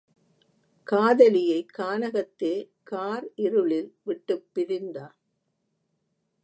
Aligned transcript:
காதலியைக் 0.87 1.73
கானகத்தே 1.77 2.69
காரிருளில் 2.91 3.91
விட்டுப் 4.03 4.47
பிரிந்தான். 4.53 5.15